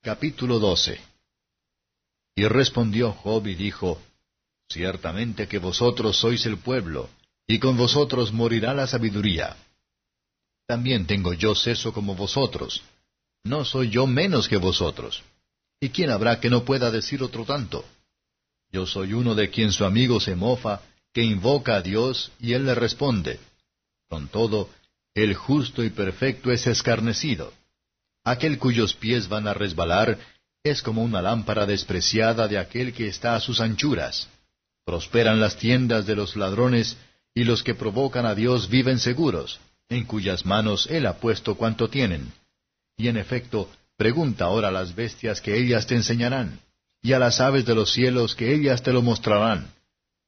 [0.00, 1.00] Capítulo 12
[2.36, 4.00] Y respondió Job y dijo,
[4.68, 7.10] Ciertamente que vosotros sois el pueblo,
[7.48, 9.56] y con vosotros morirá la sabiduría.
[10.66, 12.82] También tengo yo seso como vosotros,
[13.42, 15.24] no soy yo menos que vosotros.
[15.80, 17.84] ¿Y quién habrá que no pueda decir otro tanto?
[18.70, 20.80] Yo soy uno de quien su amigo se mofa,
[21.12, 23.40] que invoca a Dios, y él le responde.
[24.08, 24.70] Con todo,
[25.14, 27.52] el justo y perfecto es escarnecido.
[28.30, 30.18] Aquel cuyos pies van a resbalar
[30.62, 34.28] es como una lámpara despreciada de aquel que está a sus anchuras.
[34.84, 36.98] Prosperan las tiendas de los ladrones,
[37.34, 41.88] y los que provocan a Dios viven seguros, en cuyas manos Él ha puesto cuanto
[41.88, 42.30] tienen.
[42.98, 46.60] Y en efecto, pregunta ahora a las bestias que ellas te enseñarán,
[47.00, 49.68] y a las aves de los cielos que ellas te lo mostrarán.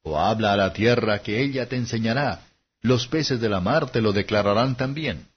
[0.01, 2.41] O habla a la tierra que ella te enseñará,
[2.81, 5.27] los peces de la mar te lo declararán también.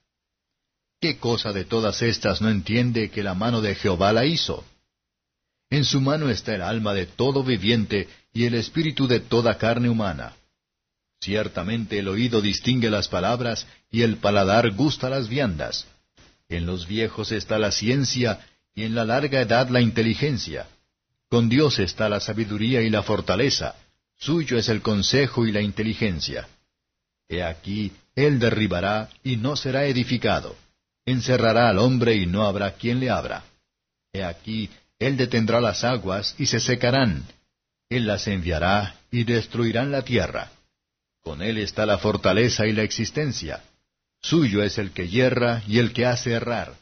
[1.00, 4.64] ¿Qué cosa de todas estas no entiende que la mano de Jehová la hizo?
[5.70, 9.88] En su mano está el alma de todo viviente y el espíritu de toda carne
[9.88, 10.34] humana.
[11.20, 15.86] Ciertamente el oído distingue las palabras y el paladar gusta las viandas.
[16.48, 20.66] En los viejos está la ciencia y en la larga edad la inteligencia.
[21.28, 23.74] Con Dios está la sabiduría y la fortaleza.
[24.16, 26.46] Suyo es el consejo y la inteligencia.
[27.28, 30.54] He aquí, Él derribará y no será edificado.
[31.06, 33.44] Encerrará al hombre y no habrá quien le abra.
[34.12, 37.24] He aquí, Él detendrá las aguas y se secarán.
[37.90, 40.50] Él las enviará y destruirán la tierra.
[41.22, 43.62] Con Él está la fortaleza y la existencia.
[44.22, 46.74] Suyo es el que yerra y el que hace errar.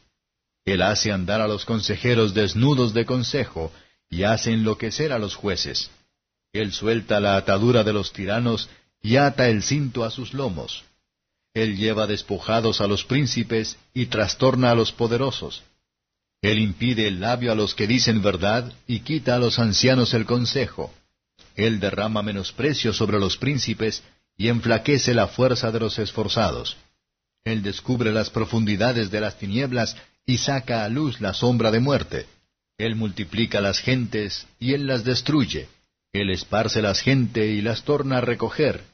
[0.65, 3.73] Él hace andar a los consejeros desnudos de consejo
[4.09, 5.91] y hace enloquecer a los jueces.
[6.53, 8.69] Él suelta la atadura de los tiranos
[9.01, 10.85] y ata el cinto a sus lomos.
[11.55, 15.63] Él lleva despojados a los príncipes y trastorna a los poderosos.
[16.41, 20.27] Él impide el labio a los que dicen verdad y quita a los ancianos el
[20.27, 20.93] consejo.
[21.55, 24.03] Él derrama menosprecio sobre los príncipes
[24.37, 26.77] y enflaquece la fuerza de los esforzados.
[27.45, 32.27] Él descubre las profundidades de las tinieblas y saca a luz la sombra de muerte.
[32.79, 35.69] Él multiplica las gentes y él las destruye.
[36.13, 38.92] Él esparce las gentes y las torna a recoger.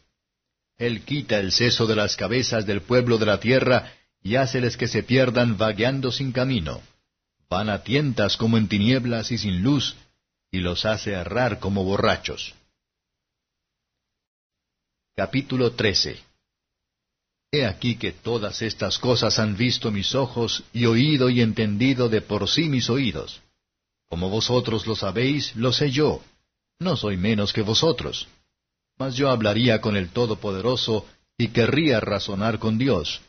[0.78, 4.86] Él quita el seso de las cabezas del pueblo de la tierra y háceles que
[4.86, 6.80] se pierdan vagueando sin camino.
[7.50, 9.96] Van a tientas como en tinieblas y sin luz,
[10.52, 12.54] y los hace errar como borrachos.
[15.16, 16.20] Capítulo 13
[17.50, 22.20] He aquí que todas estas cosas han visto mis ojos y oído y entendido de
[22.20, 23.40] por sí mis oídos.
[24.08, 26.22] Como vosotros lo sabéis, lo sé yo.
[26.78, 28.28] No soy menos que vosotros.
[28.98, 33.20] Mas yo hablaría con el Todopoderoso y querría razonar con Dios.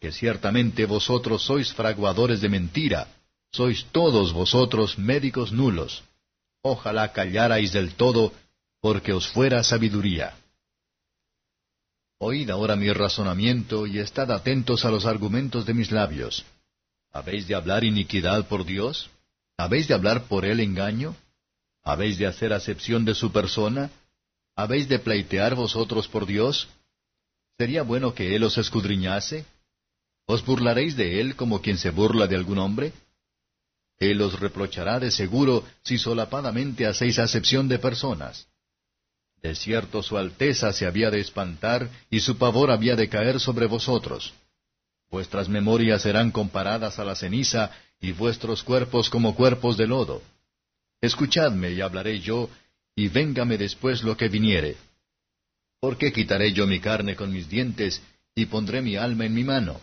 [0.00, 3.08] Que ciertamente vosotros sois fraguadores de mentira,
[3.50, 6.02] sois todos vosotros médicos nulos.
[6.62, 8.32] Ojalá callarais del todo,
[8.80, 10.34] porque os fuera sabiduría.
[12.18, 16.44] Oíd ahora mi razonamiento y estad atentos a los argumentos de mis labios.
[17.12, 19.10] ¿Habéis de hablar iniquidad por Dios?
[19.56, 21.16] ¿Habéis de hablar por él engaño?
[21.82, 23.90] ¿Habéis de hacer acepción de su persona?
[24.54, 26.68] ¿Habéis de pleitear vosotros por Dios?
[27.58, 29.44] ¿Sería bueno que Él os escudriñase?
[30.26, 32.92] ¿Os burlaréis de Él como quien se burla de algún hombre?
[33.98, 38.48] Él os reprochará de seguro si solapadamente hacéis acepción de personas.
[39.40, 43.66] De cierto su alteza se había de espantar y su pavor había de caer sobre
[43.66, 44.32] vosotros.
[45.10, 47.70] Vuestras memorias serán comparadas a la ceniza
[48.00, 50.22] y vuestros cuerpos como cuerpos de lodo.
[51.00, 52.48] Escuchadme y hablaré yo,
[52.94, 54.76] y véngame después lo que viniere.
[55.80, 58.02] ¿Por qué quitaré yo mi carne con mis dientes,
[58.34, 59.80] y pondré mi alma en mi mano?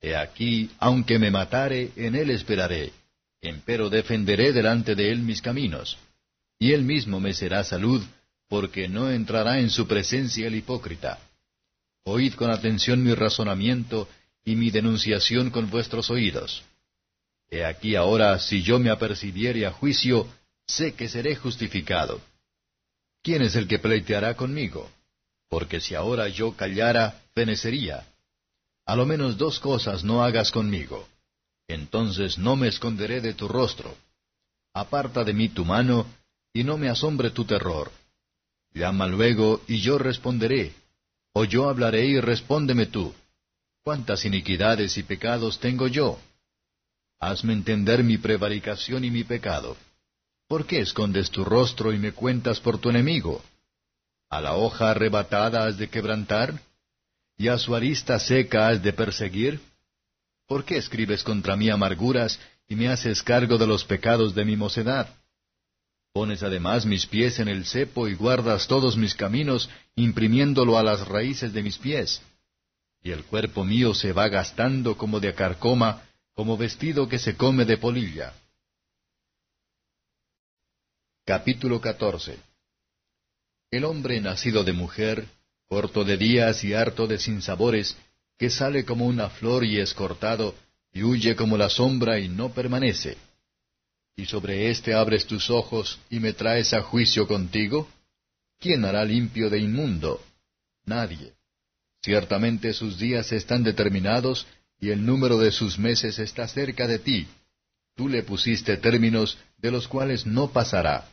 [0.00, 2.92] He aquí, aunque me matare, en él esperaré,
[3.40, 5.98] empero defenderé delante de él mis caminos.
[6.58, 8.02] Y él mismo me será salud,
[8.48, 11.18] porque no entrará en su presencia el hipócrita.
[12.04, 14.08] Oíd con atención mi razonamiento
[14.44, 16.62] y mi denunciación con vuestros oídos.
[17.50, 20.28] He aquí ahora, si yo me apercibiere a juicio,
[20.66, 22.20] sé que seré justificado.
[23.26, 24.88] ¿Quién es el que pleiteará conmigo?
[25.48, 28.06] Porque si ahora yo callara, fenecería.
[28.84, 31.08] A lo menos dos cosas no hagas conmigo.
[31.66, 33.96] Entonces no me esconderé de tu rostro.
[34.72, 36.06] Aparta de mí tu mano,
[36.52, 37.90] y no me asombre tu terror.
[38.72, 40.72] Llama luego, y yo responderé.
[41.32, 43.12] O yo hablaré y respóndeme tú.
[43.82, 46.16] ¿Cuántas iniquidades y pecados tengo yo?
[47.18, 49.76] Hazme entender mi prevaricación y mi pecado.
[50.48, 53.42] ¿Por qué escondes tu rostro y me cuentas por tu enemigo?
[54.30, 56.60] ¿A la hoja arrebatada has de quebrantar?
[57.36, 59.60] ¿Y a su arista seca has de perseguir?
[60.46, 62.38] ¿Por qué escribes contra mí amarguras
[62.68, 65.08] y me haces cargo de los pecados de mi mocedad.
[66.12, 71.06] Pones además mis pies en el cepo y guardas todos mis caminos, imprimiéndolo a las
[71.06, 72.22] raíces de mis pies.
[73.02, 76.02] Y el cuerpo mío se va gastando como de acarcoma,
[76.34, 78.32] como vestido que se come de polilla.
[81.26, 82.38] Capítulo 14
[83.70, 85.26] El hombre nacido de mujer,
[85.68, 87.96] corto de días y harto de sinsabores,
[88.38, 90.54] que sale como una flor y es cortado,
[90.92, 93.18] y huye como la sombra y no permanece
[94.16, 97.86] y sobre éste abres tus ojos y me traes a juicio contigo?
[98.58, 100.24] ¿Quién hará limpio de inmundo?
[100.86, 101.34] Nadie.
[102.02, 104.46] Ciertamente sus días están determinados
[104.80, 107.28] y el número de sus meses está cerca de ti.
[107.94, 111.08] Tú le pusiste términos de los cuales no pasará.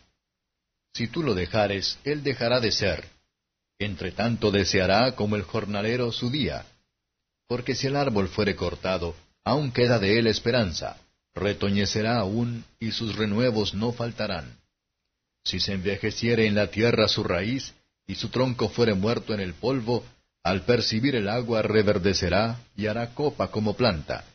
[0.94, 3.08] Si tú lo dejares, él dejará de ser.
[3.80, 6.66] Entre tanto deseará como el jornalero su día.
[7.48, 10.98] Porque si el árbol fuere cortado, aún queda de él esperanza
[11.36, 14.58] retoñecerá aún, y sus renuevos no faltarán.
[15.44, 17.74] Si se envejeciere en la tierra su raíz,
[18.08, 20.06] y su tronco fuere muerto en el polvo,
[20.44, 24.26] al percibir el agua reverdecerá, y hará copa como planta.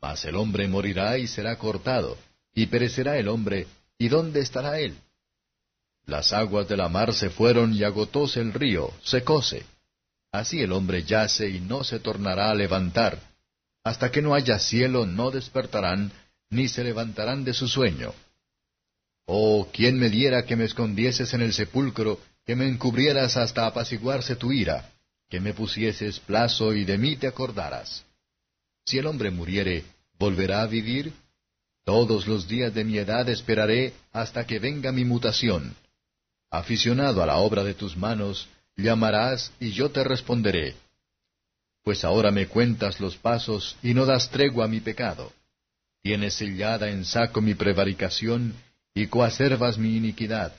[0.00, 2.16] Mas el hombre morirá y será cortado,
[2.54, 3.66] y perecerá el hombre,
[3.98, 4.94] ¿y dónde estará él?
[6.08, 9.66] Las aguas de la mar se fueron y agotóse el río, secóse.
[10.32, 13.20] Así el hombre yace y no se tornará a levantar,
[13.84, 16.10] hasta que no haya cielo no despertarán,
[16.48, 18.14] ni se levantarán de su sueño.
[19.26, 24.34] Oh, ¿quién me diera que me escondieses en el sepulcro, que me encubrieras hasta apaciguarse
[24.34, 24.90] tu ira,
[25.28, 28.06] que me pusieses plazo y de mí te acordaras?
[28.86, 29.84] Si el hombre muriere,
[30.18, 31.12] ¿volverá a vivir?
[31.84, 35.76] Todos los días de mi edad esperaré hasta que venga mi mutación.
[36.50, 40.74] Aficionado a la obra de tus manos, llamarás y yo te responderé
[41.88, 45.32] pues ahora me cuentas los pasos y no das tregua a mi pecado.
[46.02, 48.52] Tienes sellada en saco mi prevaricación
[48.92, 50.52] y coacervas mi iniquidad.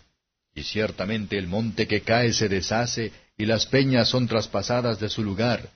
[0.55, 5.23] Y ciertamente el monte que cae se deshace y las peñas son traspasadas de su
[5.23, 5.69] lugar.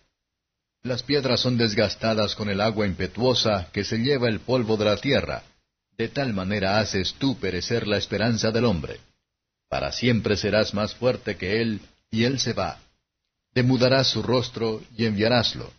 [0.81, 4.97] Las piedras son desgastadas con el agua impetuosa que se lleva el polvo de la
[4.97, 5.43] tierra.
[5.95, 8.99] De tal manera haces tú perecer la esperanza del hombre.
[9.73, 11.81] Para siempre serás más fuerte que él,
[12.11, 12.77] y él se va
[13.55, 15.73] demudarás su rostro y enviaráslo.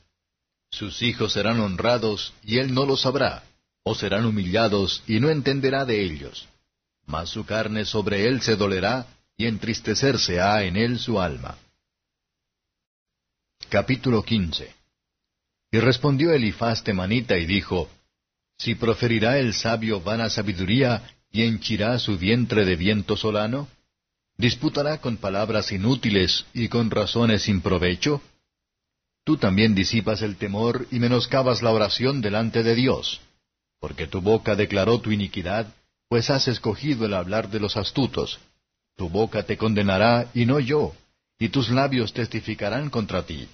[0.69, 3.45] Sus hijos serán honrados y él no lo sabrá,
[3.85, 6.49] o serán humillados y no entenderá de ellos.
[7.07, 9.07] Mas su carne sobre él se dolerá
[9.37, 11.57] y entristecerse ha en él su alma.
[13.69, 14.75] Capítulo 15
[15.71, 17.89] Y respondió Elifaz temanita y dijo,
[18.59, 23.69] Si proferirá el sabio vana sabiduría y henchirá su vientre de viento solano,
[24.37, 28.21] ¿Disputará con palabras inútiles y con razones sin provecho?
[29.25, 33.21] Tú también disipas el temor y menoscabas la oración delante de Dios,
[33.81, 35.73] porque tu boca declaró tu iniquidad,
[36.09, 38.39] pues has escogido el hablar de los astutos.
[38.97, 40.95] Tu boca te condenará y no yo,
[41.39, 43.49] y tus labios testificarán contra ti.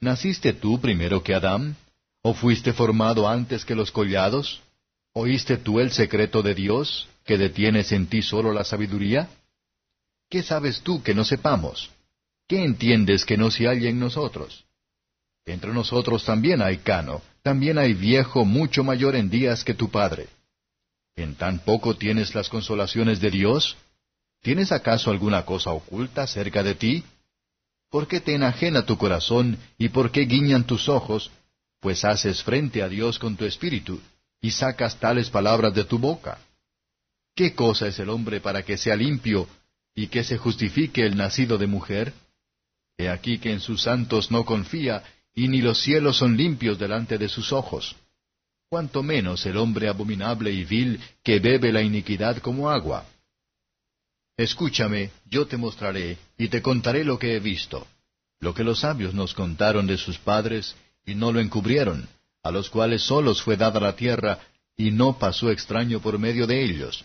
[0.00, 1.76] ¿Naciste tú primero que Adán?
[2.22, 4.62] ¿O fuiste formado antes que los collados?
[5.12, 9.28] ¿Oíste tú el secreto de Dios, que detienes en ti solo la sabiduría?
[10.34, 11.92] ¿Qué sabes tú que no sepamos?
[12.48, 14.64] ¿Qué entiendes que no se halla en nosotros?
[15.46, 20.26] Entre nosotros también hay cano, también hay viejo mucho mayor en días que tu padre.
[21.14, 23.76] ¿En tan poco tienes las consolaciones de Dios?
[24.42, 27.04] ¿Tienes acaso alguna cosa oculta cerca de ti?
[27.88, 31.30] ¿Por qué te enajena tu corazón y por qué guiñan tus ojos?
[31.78, 34.00] Pues haces frente a Dios con tu espíritu
[34.40, 36.38] y sacas tales palabras de tu boca.
[37.36, 39.46] ¿Qué cosa es el hombre para que sea limpio
[39.94, 42.12] y que se justifique el nacido de mujer?
[42.96, 45.02] He aquí que en sus santos no confía,
[45.34, 47.96] y ni los cielos son limpios delante de sus ojos.
[48.68, 53.06] Cuanto menos el hombre abominable y vil que bebe la iniquidad como agua.
[54.36, 57.86] Escúchame, yo te mostraré, y te contaré lo que he visto,
[58.40, 60.74] lo que los sabios nos contaron de sus padres,
[61.06, 62.08] y no lo encubrieron,
[62.42, 64.40] a los cuales solos fue dada la tierra,
[64.76, 67.04] y no pasó extraño por medio de ellos.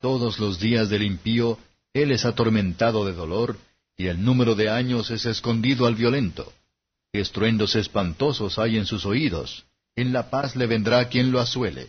[0.00, 1.58] Todos los días del impío
[1.94, 3.56] él es atormentado de dolor,
[3.96, 6.52] y el número de años es escondido al violento.
[7.12, 9.64] Estruendos espantosos hay en sus oídos.
[9.96, 11.88] En la paz le vendrá quien lo asuele.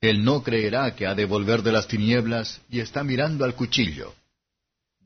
[0.00, 4.14] Él no creerá que ha de volver de las tinieblas y está mirando al cuchillo.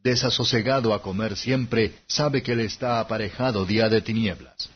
[0.03, 4.71] Desasosegado a comer siempre, sabe que le está aparejado día de tinieblas.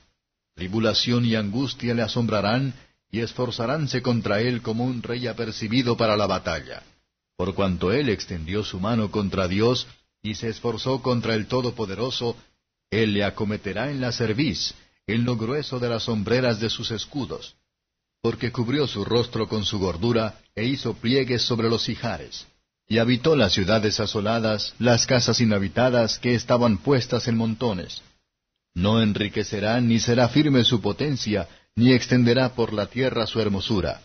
[0.54, 2.75] Tribulación y angustia le asombrarán
[3.11, 6.82] y esforzaránse contra él como un rey apercibido para la batalla
[7.40, 9.87] por cuanto él extendió su mano contra Dios
[10.23, 12.37] y se esforzó contra el Todopoderoso,
[12.90, 14.75] él le acometerá en la cerviz,
[15.06, 17.56] en lo grueso de las sombreras de sus escudos.
[18.20, 22.47] porque cubrió su rostro con su gordura, e hizo pliegues sobre los ijares.
[22.87, 28.02] Y habitó las ciudades asoladas, las casas inhabitadas que estaban puestas en montones.
[28.75, 34.02] No enriquecerá ni será firme su potencia, ni extenderá por la tierra su hermosura.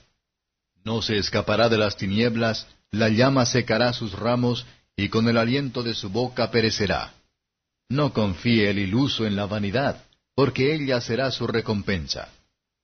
[0.86, 4.66] No se escapará de las tinieblas, la llama secará sus ramos,
[4.96, 7.14] y con el aliento de su boca perecerá.
[7.90, 12.30] No confíe el iluso en la vanidad, porque ella será su recompensa.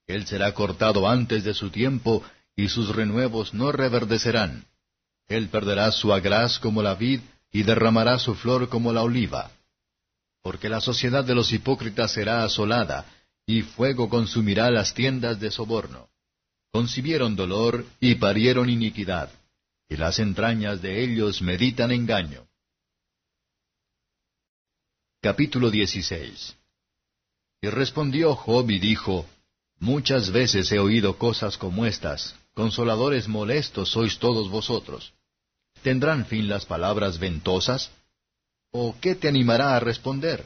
[0.08, 2.24] Él será cortado antes de su tiempo,
[2.56, 4.66] y sus renuevos no reverdecerán.
[5.28, 9.52] Él perderá su agraz como la vid, y derramará su flor como la oliva.
[10.42, 13.06] Porque la sociedad de los hipócritas será asolada,
[13.46, 16.08] y fuego consumirá las tiendas de soborno.
[16.72, 19.30] Concibieron dolor y parieron iniquidad,
[19.92, 22.48] y las entrañas de ellos meditan engaño.
[25.22, 26.56] Capítulo 16
[27.62, 29.26] Y respondió Job y dijo,
[29.80, 35.14] Muchas veces he oído cosas como estas, consoladores molestos sois todos vosotros.
[35.84, 37.92] ¿Tendrán fin las palabras ventosas?
[38.72, 40.46] ¿O qué te animará a responder?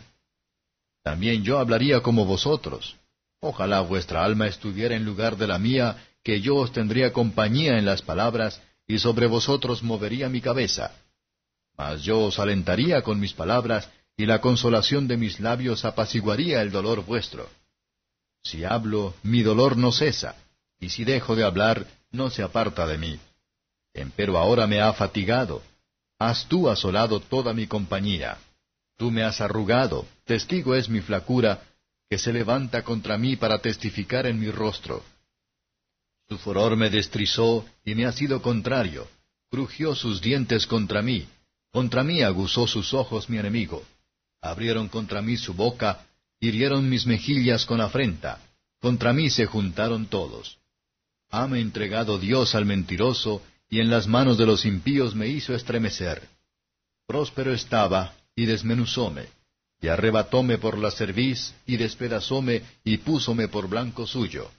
[1.04, 2.96] También yo hablaría como vosotros.
[3.42, 7.86] Ojalá vuestra alma estuviera en lugar de la mía, que yo os tendría compañía en
[7.86, 10.92] las palabras, y sobre vosotros movería mi cabeza.
[11.78, 16.72] Mas yo os alentaría con mis palabras, y la consolación de mis labios apaciguaría el
[16.72, 17.50] dolor vuestro.
[18.44, 20.36] Si hablo, mi dolor no cesa,
[20.80, 23.20] y si dejo de hablar, no se aparta de mí.
[23.94, 25.64] Empero ahora me ha fatigado.
[26.20, 28.38] Has tú asolado toda mi compañía.
[28.98, 31.62] Tú me has arrugado, testigo es mi flacura,
[32.10, 35.04] que se levanta contra mí para testificar en mi rostro.
[36.28, 39.08] Su furor me destrizó y me ha sido contrario,
[39.50, 41.28] crujió sus dientes contra mí,
[41.72, 43.84] contra mí aguzó sus ojos mi enemigo.
[44.42, 46.06] Abrieron contra mí su boca,
[46.40, 48.40] hirieron mis mejillas con afrenta,
[48.80, 50.58] contra mí se juntaron todos.
[51.30, 56.28] Hame entregado Dios al mentiroso, y en las manos de los impíos me hizo estremecer.
[57.08, 59.26] Próspero estaba, y desmenuzóme,
[59.82, 64.50] y arrebatóme por la cerviz, y despedazóme, y púsome por blanco suyo.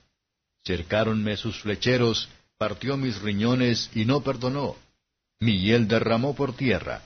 [0.67, 4.75] Cercáronme sus flecheros, partió mis riñones, y no perdonó.
[5.39, 7.01] Mi hiel derramó por tierra.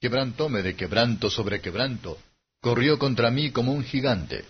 [0.00, 2.16] Quebrantóme de quebranto sobre quebranto,
[2.60, 4.44] corrió contra mí como un gigante.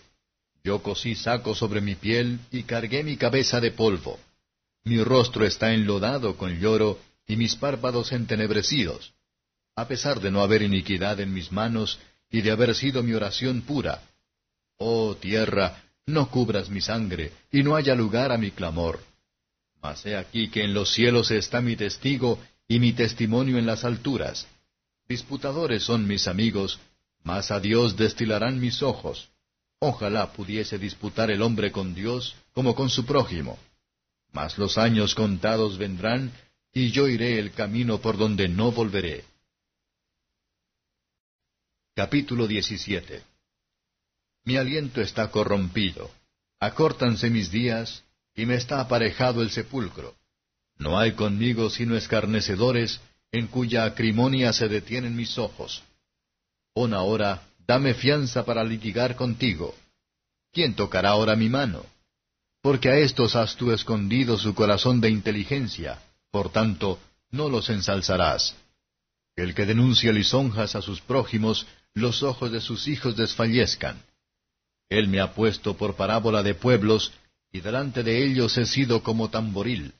[0.62, 4.20] Yo cosí saco sobre mi piel, y cargué mi cabeza de polvo.
[4.85, 9.12] Mi rostro está enlodado con lloro, y mis párpados entenebrecidos
[9.78, 12.00] a pesar de no haber iniquidad en mis manos
[12.32, 14.02] y de haber sido mi oración pura.
[14.76, 19.00] Oh tierra, no cubras mi sangre, y no haya lugar a mi clamor.
[19.83, 23.85] Mas he aquí que en los cielos está mi testigo, y mi testimonio en las
[23.85, 24.49] alturas.
[25.07, 26.81] Disputadores son mis amigos,
[27.23, 29.29] mas a Dios destilarán mis ojos.
[29.81, 33.59] Ojalá pudiese disputar el hombre con Dios como con su prójimo.
[34.33, 36.33] Mas los años contados vendrán,
[36.73, 39.25] y yo iré el camino por donde no volveré.
[41.95, 43.38] Capítulo 17
[44.49, 46.11] Mi aliento está corrompido,
[46.59, 50.14] acórtanse mis días, y me está aparejado el sepulcro.
[50.78, 52.99] No hay conmigo sino escarnecedores,
[53.31, 55.83] en cuya acrimonia se detienen mis ojos.
[56.73, 59.75] Pon ahora, dame fianza para litigar contigo.
[60.50, 61.85] ¿Quién tocará ahora mi mano?
[62.62, 65.99] Porque a estos has tú escondido su corazón de inteligencia,
[66.31, 66.99] por tanto,
[67.31, 68.55] no los ensalzarás.
[69.37, 74.08] El que denuncia lisonjas a sus prójimos, los ojos de sus hijos desfallezcan.
[74.88, 77.12] Él me ha puesto por parábola de pueblos,
[77.52, 79.92] y delante de ellos he sido como tamboril.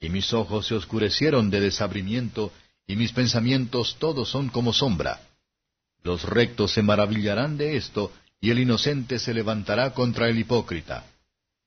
[0.00, 2.52] Y mis ojos se oscurecieron de desabrimiento,
[2.86, 5.20] y mis pensamientos todos son como sombra.
[6.02, 11.06] Los rectos se maravillarán de esto, y el inocente se levantará contra el hipócrita.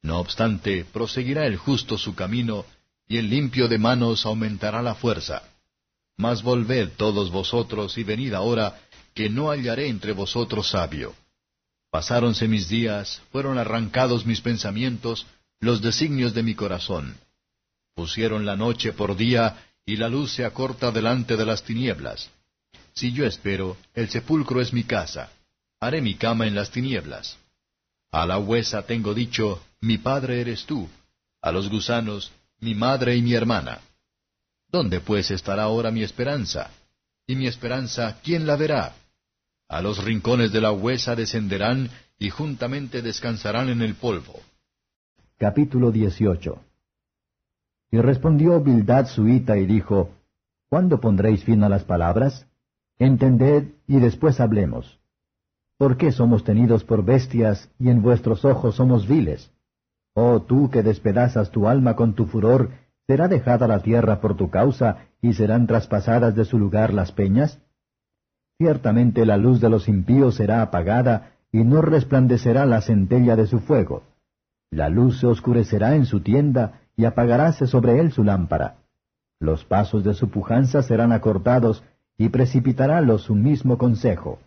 [0.02, 2.66] No obstante, proseguirá el justo su camino,
[3.08, 5.44] y el limpio de manos aumentará la fuerza.
[6.18, 8.80] Mas volved todos vosotros y venid ahora,
[9.14, 11.16] que no hallaré entre vosotros sabio.
[11.96, 15.26] Pasáronse mis días, fueron arrancados mis pensamientos,
[15.62, 17.16] los designios de mi corazón.
[17.96, 22.30] Pusieron la noche por día, y la luz se acorta delante de las tinieblas.
[22.96, 25.32] Si yo espero, el sepulcro es mi casa.
[25.80, 27.38] Haré mi cama en las tinieblas.
[28.12, 30.90] A la huesa tengo dicho, mi padre eres tú.
[31.42, 33.80] A los gusanos, mi madre y mi hermana.
[34.68, 36.72] ¿Dónde pues estará ahora mi esperanza?
[37.26, 38.94] Y mi esperanza, ¿quién la verá?
[39.68, 44.40] A los rincones de la huesa descenderán y juntamente descansarán en el polvo.
[45.38, 46.62] Capítulo 18
[47.90, 50.12] Y respondió Bildad suita y dijo,
[50.70, 52.48] ¿Cuándo pondréis fin a las palabras?
[53.00, 55.00] Entended y después hablemos.
[55.78, 59.52] ¿Por qué somos tenidos por bestias y en vuestros ojos somos viles?
[60.14, 62.70] Oh tú que despedazas tu alma con tu furor,
[63.08, 67.60] ¿será dejada la tierra por tu causa, y serán traspasadas de su lugar las peñas?
[68.58, 73.60] Ciertamente la luz de los impíos será apagada, y no resplandecerá la centella de su
[73.60, 74.04] fuego.
[74.72, 78.78] La luz se oscurecerá en su tienda, y apagaráse sobre él su lámpara.
[79.40, 81.84] Los pasos de su pujanza serán acortados,
[82.18, 84.40] y precipitarálos su mismo consejo.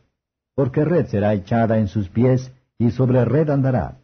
[0.55, 3.99] Porque red será echada en sus pies, y sobre red andará.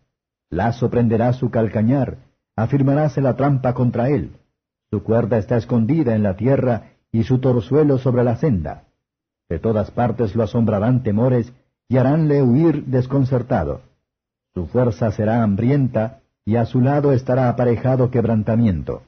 [0.50, 2.18] Lazo prenderá su calcañar,
[2.56, 4.36] afirmaráse la trampa contra él.
[4.90, 8.84] Su cuerda está escondida en la tierra, y su torzuelo sobre la senda.
[9.48, 11.52] De todas partes lo asombrarán temores,
[11.88, 13.82] y haránle huir desconcertado.
[14.54, 19.02] Su fuerza será hambrienta, y a su lado estará aparejado quebrantamiento.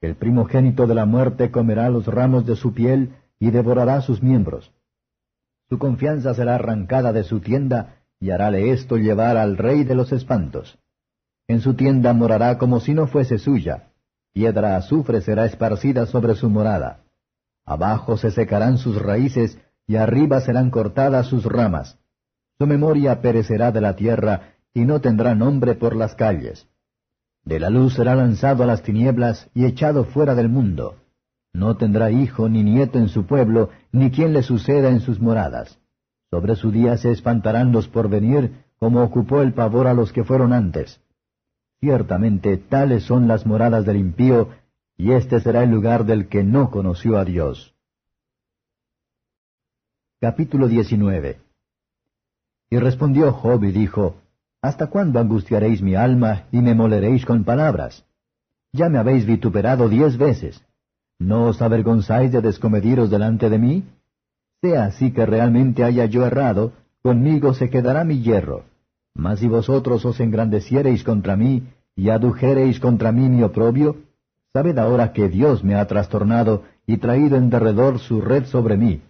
[0.00, 4.72] El primogénito de la muerte comerá los ramos de su piel, y devorará sus miembros.
[5.68, 10.12] Su confianza será arrancada de su tienda, y harále esto llevar al rey de los
[10.12, 10.78] espantos.
[11.48, 13.88] En su tienda morará como si no fuese suya,
[14.32, 17.00] piedra azufre será esparcida sobre su morada.
[17.64, 21.98] Abajo se secarán sus raíces, y arriba serán cortadas sus ramas.
[22.58, 26.68] Su memoria perecerá de la tierra, y no tendrá nombre por las calles.
[27.44, 30.96] De la luz será lanzado a las tinieblas y echado fuera del mundo.
[31.52, 35.78] No tendrá hijo ni nieto en su pueblo, ni quien le suceda en sus moradas.
[36.30, 40.22] Sobre su día se espantarán los por venir, como ocupó el pavor a los que
[40.22, 41.00] fueron antes.
[41.80, 44.50] Ciertamente tales son las moradas del impío,
[45.00, 47.74] y este será el lugar del que no conoció a Dios.
[50.20, 51.38] Capítulo 19
[52.68, 54.16] Y respondió Job y dijo,
[54.60, 58.04] ¿Hasta cuándo angustiaréis mi alma y me moleréis con palabras?
[58.74, 60.62] Ya me habéis vituperado diez veces.
[61.18, 63.84] ¿No os avergonzáis de descomediros delante de mí?
[64.60, 68.64] Sea así que realmente haya yo errado, conmigo se quedará mi hierro.
[69.14, 71.66] Mas si vosotros os engrandeciereis contra mí,
[71.96, 74.09] y adujereis contra mí mi oprobio,
[74.52, 79.02] sabed ahora que Dios me ha trastornado y traído en derredor su red sobre mí.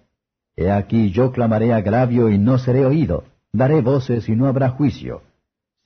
[0.57, 5.23] He aquí yo clamaré agravio y no seré oído, daré voces y no habrá juicio.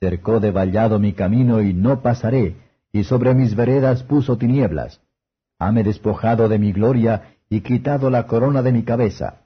[0.01, 2.57] Cercó de vallado mi camino y no pasaré,
[2.93, 5.01] y sobre mis veredas puso tinieblas
[5.59, 9.43] hame despojado de mi gloria y quitado la corona de mi cabeza.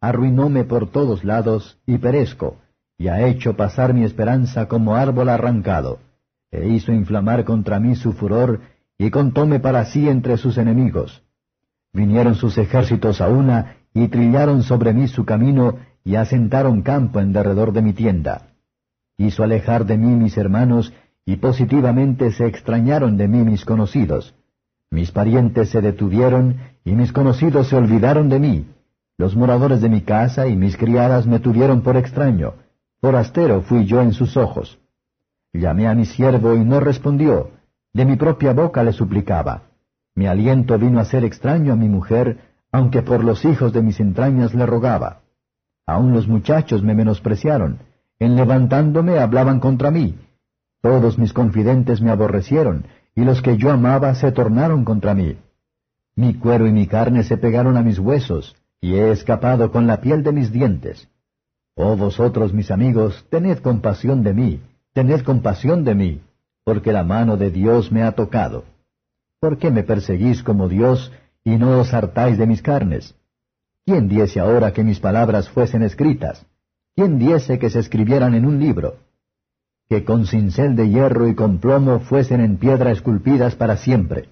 [0.00, 2.56] Arruinóme por todos lados y perezco,
[2.98, 6.00] y ha hecho pasar mi esperanza como árbol arrancado,
[6.50, 8.60] e hizo inflamar contra mí su furor,
[9.02, 11.24] y contóme para sí entre sus enemigos.
[11.92, 17.32] Vinieron sus ejércitos a una, y trillaron sobre mí su camino, y asentaron campo en
[17.32, 18.50] derredor de mi tienda.
[19.18, 20.94] Hizo alejar de mí mis hermanos,
[21.26, 24.36] y positivamente se extrañaron de mí mis conocidos.
[24.88, 28.66] Mis parientes se detuvieron y mis conocidos se olvidaron de mí.
[29.18, 32.54] Los moradores de mi casa y mis criadas me tuvieron por extraño.
[33.00, 34.78] Forastero fui yo en sus ojos.
[35.52, 37.51] Llamé a mi siervo y no respondió.
[37.94, 39.62] De mi propia boca le suplicaba.
[40.14, 42.38] Mi aliento vino a ser extraño a mi mujer,
[42.70, 45.20] aunque por los hijos de mis entrañas le rogaba.
[45.86, 47.80] Aun los muchachos me menospreciaron.
[48.18, 50.16] En levantándome hablaban contra mí.
[50.80, 55.36] Todos mis confidentes me aborrecieron, y los que yo amaba se tornaron contra mí.
[56.16, 60.00] Mi cuero y mi carne se pegaron a mis huesos, y he escapado con la
[60.00, 61.08] piel de mis dientes.
[61.74, 64.60] Oh vosotros, mis amigos, tened compasión de mí,
[64.92, 66.20] tened compasión de mí,
[66.64, 68.64] porque la mano de Dios me ha tocado.
[69.40, 71.12] ¿Por qué me perseguís como Dios
[71.44, 73.14] y no os hartáis de mis carnes?
[73.84, 76.46] ¿Quién diese ahora que mis palabras fuesen escritas?
[76.94, 78.98] ¿Quién diese que se escribieran en un libro?
[79.92, 84.30] que con cincel de hierro y con plomo fuesen en piedra esculpidas para siempre.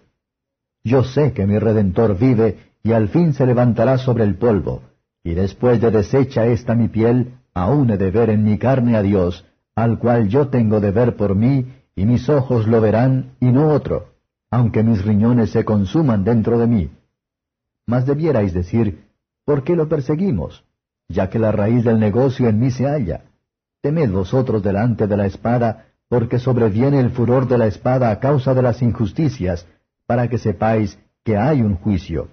[0.83, 4.81] Yo sé que mi Redentor vive y al fin se levantará sobre el polvo,
[5.23, 9.03] y después de deshecha esta mi piel, aún he de ver en mi carne a
[9.03, 13.47] Dios, al cual yo tengo de ver por mí, y mis ojos lo verán y
[13.47, 14.15] no otro,
[14.51, 16.91] aunque mis riñones se consuman dentro de mí.
[17.87, 19.07] Mas debierais decir,
[19.45, 20.65] ¿por qué lo perseguimos?
[21.09, 23.25] Ya que la raíz del negocio en mí se halla.
[23.81, 28.55] Temed vosotros delante de la espada, porque sobreviene el furor de la espada a causa
[28.55, 29.67] de las injusticias,
[30.07, 32.29] para que sepáis que hay un juicio.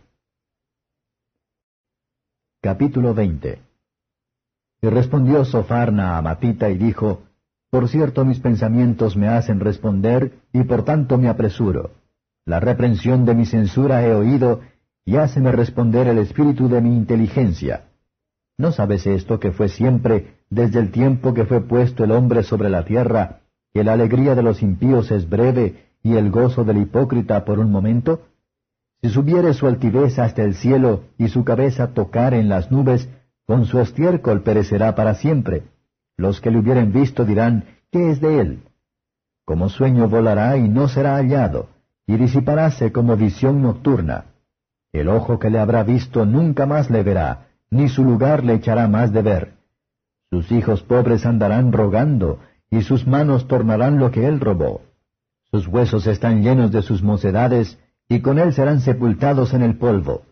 [2.62, 3.60] Capítulo 20
[4.82, 7.27] Y respondió Sofarna a Matita y dijo,
[7.70, 11.92] Por cierto mis pensamientos me hacen responder, y por tanto me apresuro.
[12.46, 14.62] La reprensión de mi censura he oído,
[15.06, 17.86] y háceme responder el espíritu de mi inteligencia.
[18.58, 22.70] ¿No sabes esto que fue siempre, desde el tiempo que fue puesto el hombre sobre
[22.70, 23.42] la tierra,
[23.74, 27.72] que la alegría de los impíos es breve y el gozo del hipócrita por un
[27.72, 28.22] momento?
[29.02, 33.08] Si subiere su altivez hasta el cielo y su cabeza tocar en las nubes,
[33.46, 35.64] con su estiércol perecerá para siempre.
[36.18, 38.64] Los que le hubieren visto dirán, ¿qué es de él?
[39.46, 41.70] Como sueño volará y no será hallado,
[42.08, 44.26] y disiparáse como visión nocturna.
[44.92, 48.88] El ojo que le habrá visto nunca más le verá, ni su lugar le echará
[48.88, 49.54] más de ver.
[50.32, 54.82] Sus hijos pobres andarán rogando, y sus manos tornarán lo que él robó.
[55.52, 57.78] Sus huesos están llenos de sus mocedades,
[58.10, 60.24] y con él serán sepultados en el polvo.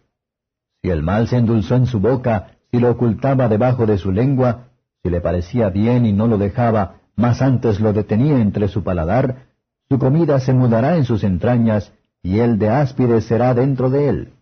[0.81, 4.64] Si el mal se endulzó en su boca, si lo ocultaba debajo de su lengua,
[5.05, 9.45] si le parecía bien y no lo dejaba, mas antes lo detenía entre su paladar,
[9.87, 14.33] su comida se mudará en sus entrañas, y el de áspides será dentro de él.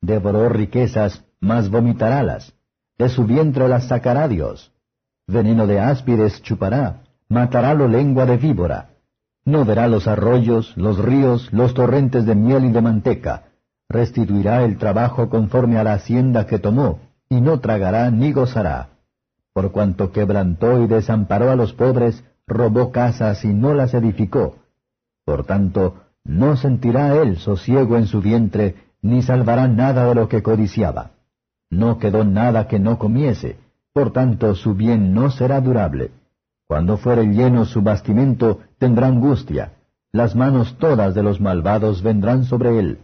[0.00, 2.52] Devoró riquezas, mas vomitarálas.
[2.98, 4.72] De su vientre las sacará Dios.
[5.28, 8.90] Veneno de áspides chupará, matarálo lengua de víbora.
[9.44, 13.44] No verá los arroyos, los ríos, los torrentes de miel y de manteca.
[13.88, 18.97] Restituirá el trabajo conforme a la hacienda que tomó, y no tragará ni gozará.
[19.58, 24.54] Por cuanto quebrantó y desamparó a los pobres, robó casas y no las edificó.
[25.24, 30.44] Por tanto, no sentirá él sosiego en su vientre, ni salvará nada de lo que
[30.44, 31.10] codiciaba.
[31.70, 33.56] No quedó nada que no comiese,
[33.92, 36.12] por tanto su bien no será durable.
[36.68, 39.72] Cuando fuere lleno su bastimento, tendrá angustia.
[40.12, 43.00] Las manos todas de los malvados vendrán sobre él.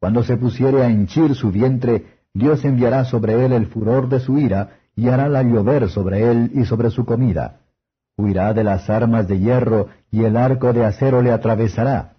[0.00, 4.38] Cuando se pusiere a henchir su vientre, Dios enviará sobre él el furor de su
[4.38, 7.60] ira, y harála llover sobre él y sobre su comida.
[8.16, 12.14] Huirá de las armas de hierro, y el arco de acero le atravesará.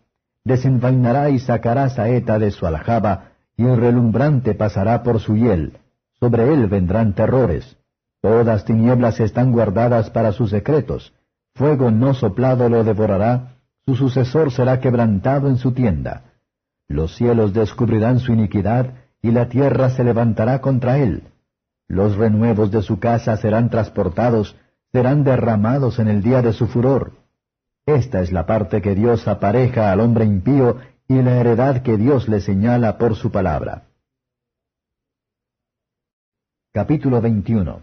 [0.45, 5.73] Desenvainará y sacará saeta de su aljaba, y el relumbrante pasará por su hiel.
[6.21, 7.75] Sobre él vendrán terrores.
[8.21, 11.11] Todas tinieblas están guardadas para sus secretos.
[11.55, 16.31] Fuego no soplado lo devorará, su sucesor será quebrantado en su tienda.
[16.87, 21.23] Los cielos descubrirán su iniquidad, y la tierra se levantará contra él.
[21.89, 24.55] Los renuevos de su casa serán transportados,
[24.91, 27.13] serán derramados en el día de su furor.
[27.87, 32.29] Esta es la parte que Dios apareja al hombre impío y la heredad que Dios
[32.29, 33.87] le señala por su palabra.
[36.71, 37.81] Capítulo 21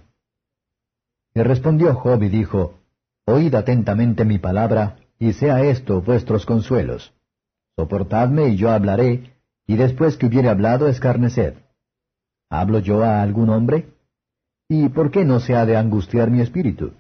[1.35, 2.79] Y respondió Job y dijo,
[3.27, 7.12] Oíd atentamente mi palabra, y sea esto vuestros consuelos.
[7.75, 9.35] Soportadme y yo hablaré,
[9.66, 11.55] y después que hubiere hablado escarneced.
[12.49, 13.96] ¿Hablo yo a algún hombre?
[14.68, 16.92] ¿Y por qué no se ha de angustiar mi espíritu?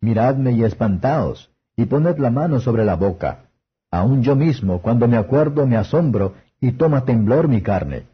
[0.00, 3.50] Miradme y espantaos, y poned la mano sobre la boca.
[3.90, 8.06] Aun yo mismo, cuando me acuerdo, me asombro, y toma temblor mi carne.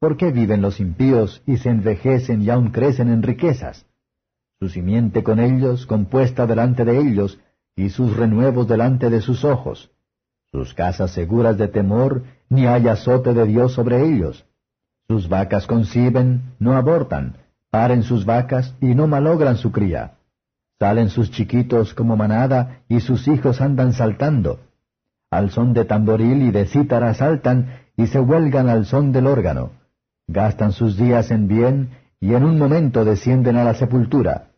[0.00, 3.84] ¿Por qué viven los impíos y se envejecen y aun crecen en riquezas?
[4.58, 7.38] Su simiente con ellos, compuesta delante de ellos,
[7.76, 9.90] y sus renuevos delante de sus ojos.
[10.50, 14.46] Sus casas seguras de temor, ni hay azote de Dios sobre ellos.
[15.08, 17.36] Sus vacas conciben, no abortan,
[17.70, 20.14] paren sus vacas y no malogran su cría.
[20.78, 24.60] Salen sus chiquitos como manada y sus hijos andan saltando.
[25.30, 29.72] Al son de tamboril y de cítara saltan y se huelgan al son del órgano.
[30.26, 34.50] Gastan sus días en bien y en un momento descienden a la sepultura.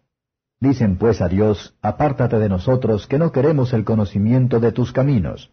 [0.60, 5.50] Dicen pues a Dios, apártate de nosotros que no queremos el conocimiento de tus caminos.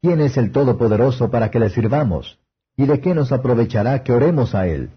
[0.00, 2.38] ¿Quién es el Todopoderoso para que le sirvamos?
[2.74, 4.90] ¿Y de qué nos aprovechará que oremos a Él?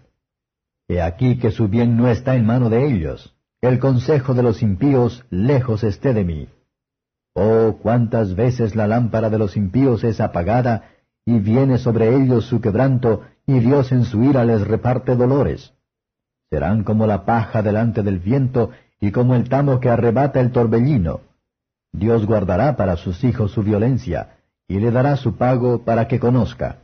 [0.88, 3.34] He aquí que su bien no está en mano de ellos.
[3.60, 6.48] El consejo de los impíos lejos esté de mí.
[7.34, 10.90] Oh, cuántas veces la lámpara de los impíos es apagada,
[11.24, 15.72] y viene sobre ellos su quebranto, y Dios en su ira les reparte dolores.
[16.50, 18.70] Serán como la paja delante del viento,
[19.00, 21.22] y como el tamo que arrebata el torbellino.
[21.92, 24.36] Dios guardará para sus hijos su violencia,
[24.68, 26.80] y le dará su pago para que conozca.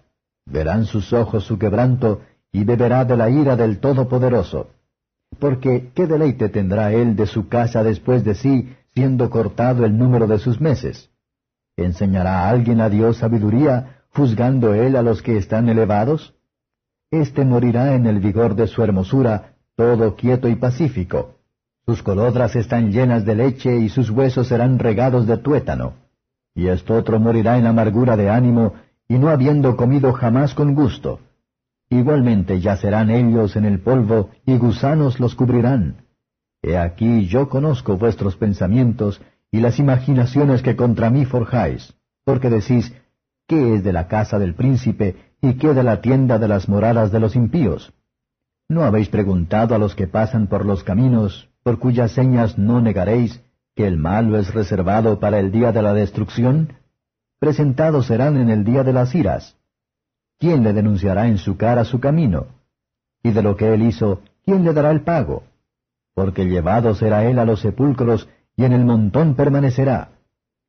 [0.46, 4.70] Verán sus ojos su quebranto, y beberá de la ira del Todopoderoso.
[5.38, 10.26] Porque ¿qué deleite tendrá él de su casa después de sí, siendo cortado el número
[10.26, 11.10] de sus meses?
[11.76, 16.34] ¿Enseñará a alguien a Dios sabiduría, juzgando él a los que están elevados?
[17.10, 21.36] Este morirá en el vigor de su hermosura, todo quieto y pacífico.
[21.86, 25.94] Sus colodras están llenas de leche y sus huesos serán regados de tuétano.
[26.54, 28.74] Y esto otro morirá en amargura de ánimo,
[29.08, 31.20] y no habiendo comido jamás con gusto.
[31.90, 36.06] Igualmente yacerán ellos en el polvo, y gusanos los cubrirán.
[36.62, 42.94] He aquí yo conozco vuestros pensamientos y las imaginaciones que contra mí forjáis, porque decís,
[43.48, 47.10] ¿qué es de la casa del príncipe y qué de la tienda de las moradas
[47.10, 47.92] de los impíos?
[48.68, 53.42] ¿No habéis preguntado a los que pasan por los caminos, por cuyas señas no negaréis,
[53.74, 56.74] que el malo es reservado para el día de la destrucción?
[57.40, 59.56] Presentados serán en el día de las iras.
[60.40, 62.46] ¿Quién le denunciará en su cara su camino?
[63.22, 65.44] Y de lo que él hizo, ¿quién le dará el pago?
[66.14, 70.12] Porque llevado será él a los sepulcros, y en el montón permanecerá.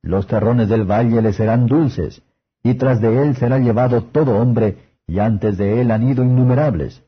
[0.04, 2.22] Los terrones del valle le serán dulces,
[2.62, 7.04] y tras de él será llevado todo hombre, y antes de él han ido innumerables.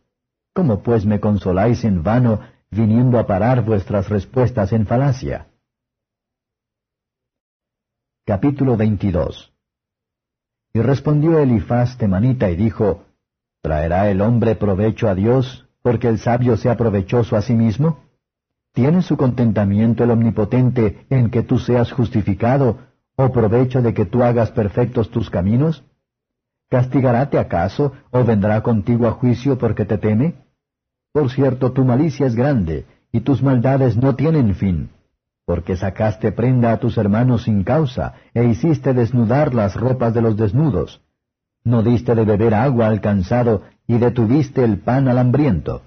[0.53, 2.39] ¿Cómo pues me consoláis en vano,
[2.71, 5.47] viniendo a parar vuestras respuestas en falacia?
[8.25, 9.52] Capítulo 22
[10.73, 13.05] Y respondió Elifaz temanita y dijo,
[13.61, 17.99] ¿Traerá el hombre provecho a Dios, porque el sabio sea provechoso a sí mismo?
[18.73, 22.79] ¿Tiene su contentamiento el Omnipotente en que tú seas justificado,
[23.15, 25.83] o provecho de que tú hagas perfectos tus caminos?
[26.69, 30.33] ¿Castigaráte acaso, o vendrá contigo a juicio porque te teme?
[31.11, 34.89] Por cierto, tu malicia es grande, y tus maldades no tienen fin
[35.45, 40.37] porque sacaste prenda a tus hermanos sin causa, e hiciste desnudar las ropas de los
[40.37, 41.01] desnudos.
[41.63, 45.81] No diste de beber agua al cansado, y detuviste el pan al hambriento.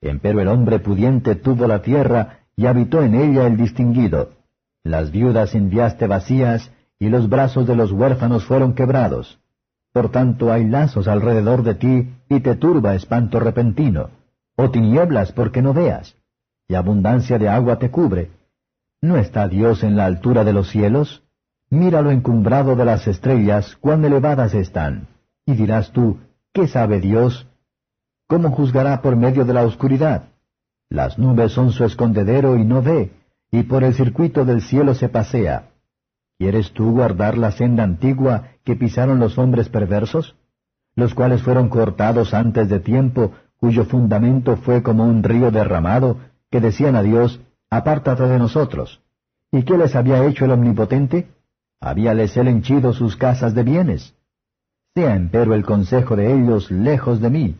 [0.00, 4.30] Empero el hombre pudiente tuvo la tierra, y habitó en ella el distinguido.
[4.82, 9.38] Las viudas enviaste vacías, y los brazos de los huérfanos fueron quebrados.
[9.92, 14.10] Por tanto hay lazos alrededor de ti, y te turba espanto repentino,
[14.56, 16.16] o tinieblas porque no veas,
[16.68, 18.30] y abundancia de agua te cubre,
[19.04, 21.24] ¿No está Dios en la altura de los cielos?
[21.68, 25.08] Mira lo encumbrado de las estrellas, cuán elevadas están.
[25.44, 26.20] Y dirás tú,
[26.54, 27.46] ¿qué sabe Dios?
[28.26, 30.30] ¿Cómo juzgará por medio de la oscuridad?
[30.88, 33.12] Las nubes son su escondedero y no ve,
[33.50, 35.68] y por el circuito del cielo se pasea.
[36.38, 40.34] ¿Quieres tú guardar la senda antigua que pisaron los hombres perversos?
[40.96, 46.62] Los cuales fueron cortados antes de tiempo, cuyo fundamento fue como un río derramado, que
[46.62, 47.42] decían a Dios,
[47.76, 49.00] apártate de nosotros.
[49.50, 51.28] ¿Y qué les había hecho el Omnipotente?
[51.80, 54.14] Habíales él henchido sus casas de bienes.
[54.94, 57.56] Sea empero el consejo de ellos lejos de mí.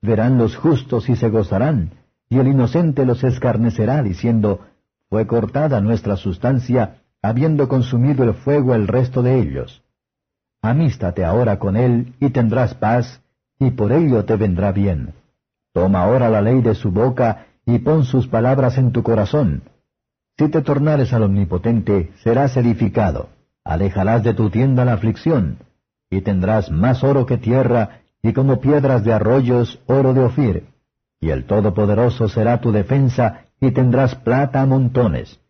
[0.00, 1.92] Verán los justos y se gozarán,
[2.28, 4.60] y el inocente los escarnecerá, diciendo,
[5.08, 9.82] fue cortada nuestra sustancia, habiendo consumido el fuego el resto de ellos.
[10.60, 13.20] Amístate ahora con él, y tendrás paz,
[13.58, 15.14] y por ello te vendrá bien.
[15.72, 19.62] Toma ahora la ley de su boca, y pon sus palabras en tu corazón.
[20.38, 23.28] Si te tornares al Omnipotente, serás edificado,
[23.64, 25.58] alejarás de tu tienda la aflicción,
[26.10, 30.66] y tendrás más oro que tierra, y como piedras de arroyos, oro de Ofir.
[31.20, 35.40] Y el Todopoderoso será tu defensa, y tendrás plata a montones.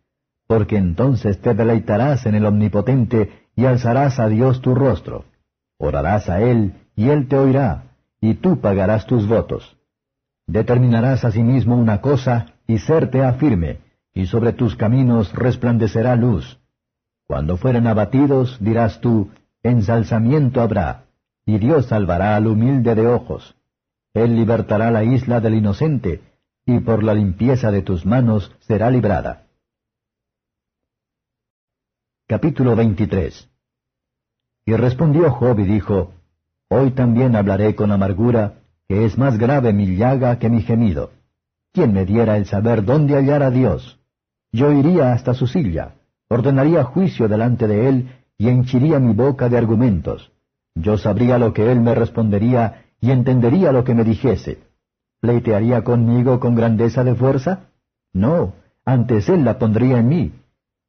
[0.47, 5.25] Porque entonces te deleitarás en el Omnipotente, y alzarás a Dios tu rostro.
[5.77, 9.77] Orarás a Él, y Él te oirá, y tú pagarás tus votos.
[10.47, 13.79] Determinarás asimismo una cosa, y serte afirme,
[14.13, 16.59] y sobre tus caminos resplandecerá luz.
[17.27, 19.31] Cuando fueren abatidos, dirás tú,
[19.63, 21.05] ensalzamiento habrá,
[21.45, 23.55] y Dios salvará al humilde de ojos.
[24.13, 26.21] Él libertará la isla del inocente,
[26.65, 29.47] y por la limpieza de tus manos será librada.
[32.27, 33.49] Capítulo 23
[34.65, 36.13] Y respondió Job y dijo,
[36.69, 41.11] Hoy también hablaré con amargura, que es más grave mi llaga que mi gemido.
[41.71, 43.99] ¿Quién me diera el saber dónde hallar a Dios?
[44.51, 45.95] Yo iría hasta su silla,
[46.29, 50.31] ordenaría juicio delante de él y henchiría mi boca de argumentos.
[50.75, 54.59] Yo sabría lo que él me respondería y entendería lo que me dijese.
[55.19, 57.69] ¿Pleitearía conmigo con grandeza de fuerza?
[58.11, 58.53] No,
[58.85, 60.31] antes él la pondría en mí.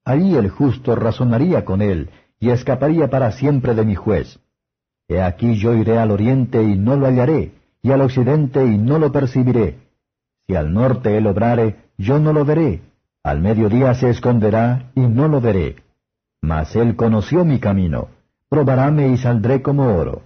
[0.04, 4.38] Allí el justo razonaría con él y escaparía para siempre de mi juez.
[5.08, 7.52] He aquí yo iré al oriente y no lo hallaré,
[7.84, 9.76] y al occidente y no lo percibiré.
[10.46, 12.80] Si al norte él obrare, yo no lo veré.
[13.22, 15.76] Al mediodía se esconderá y no lo veré.
[16.40, 18.08] Mas él conoció mi camino,
[18.48, 20.22] probaráme y saldré como oro.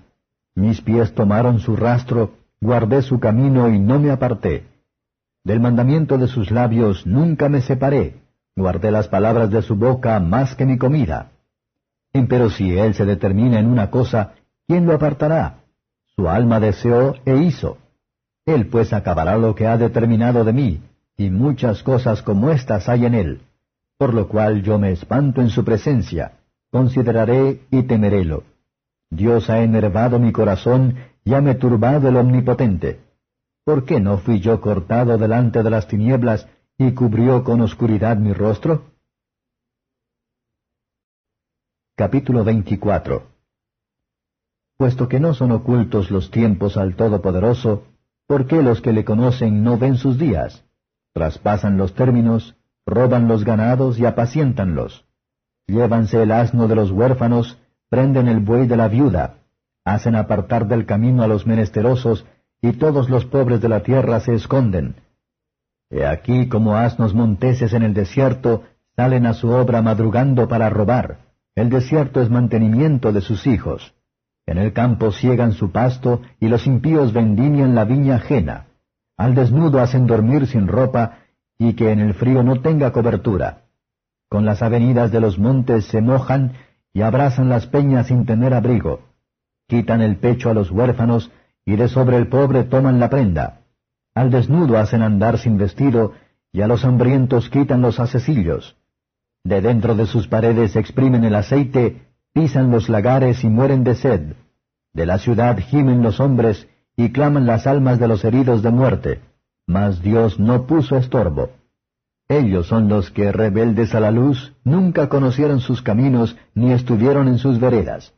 [0.54, 4.64] Mis pies tomaron su rastro, guardé su camino y no me aparté.
[5.42, 8.20] Del mandamiento de sus labios nunca me separé,
[8.54, 11.32] guardé las palabras de su boca más que mi comida.
[12.12, 14.34] Empero si él se determina en una cosa,
[14.68, 15.64] ¿quién lo apartará?
[16.18, 17.78] Su alma deseó e hizo.
[18.44, 20.82] Él pues acabará lo que ha determinado de mí,
[21.16, 23.42] y muchas cosas como estas hay en él,
[23.98, 26.40] por lo cual yo me espanto en su presencia,
[26.72, 28.42] consideraré y temerélo.
[29.08, 32.98] Dios ha enervado mi corazón y ha me turbado el omnipotente.
[33.64, 38.32] ¿Por qué no fui yo cortado delante de las tinieblas y cubrió con oscuridad mi
[38.32, 38.90] rostro?
[41.94, 43.37] Capítulo 24
[44.78, 47.82] Puesto que no son ocultos los tiempos al Todopoderoso,
[48.28, 50.64] ¿por qué los que le conocen no ven sus días?
[51.12, 52.54] Traspasan los términos,
[52.86, 55.04] roban los ganados y apacientanlos.
[55.66, 57.58] Llévanse el asno de los huérfanos,
[57.90, 59.40] prenden el buey de la viuda,
[59.84, 62.24] hacen apartar del camino a los menesterosos,
[62.62, 64.94] y todos los pobres de la tierra se esconden.
[65.90, 68.62] He aquí como asnos monteses en el desierto
[68.94, 73.92] salen a su obra madrugando para robar el desierto es mantenimiento de sus hijos.
[74.48, 78.68] En el campo ciegan su pasto, y los impíos vendimian la viña ajena.
[79.18, 81.18] Al desnudo hacen dormir sin ropa,
[81.58, 83.64] y que en el frío no tenga cobertura.
[84.30, 86.54] Con las avenidas de los montes se mojan,
[86.94, 89.00] y abrazan las peñas sin tener abrigo.
[89.66, 91.30] Quitan el pecho a los huérfanos,
[91.66, 93.60] y de sobre el pobre toman la prenda.
[94.14, 96.14] Al desnudo hacen andar sin vestido,
[96.52, 98.76] y a los hambrientos quitan los acecillos.
[99.44, 102.07] De dentro de sus paredes exprimen el aceite,
[102.38, 104.36] pisan los lagares y mueren de sed.
[104.92, 109.20] De la ciudad gimen los hombres, y claman las almas de los heridos de muerte.
[109.66, 111.50] Mas Dios no puso estorbo.
[112.28, 117.38] Ellos son los que, rebeldes a la luz, nunca conocieron sus caminos, ni estuvieron en
[117.38, 118.14] sus veredas.